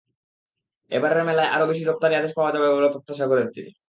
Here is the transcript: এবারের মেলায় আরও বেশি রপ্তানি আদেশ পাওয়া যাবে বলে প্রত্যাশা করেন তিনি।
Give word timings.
এবারের 0.91 1.23
মেলায় 1.25 1.51
আরও 1.55 1.65
বেশি 1.67 1.83
রপ্তানি 1.85 2.13
আদেশ 2.15 2.31
পাওয়া 2.37 2.51
যাবে 2.53 2.67
বলে 2.75 2.89
প্রত্যাশা 2.93 3.25
করেন 3.27 3.47
তিনি। 3.55 3.71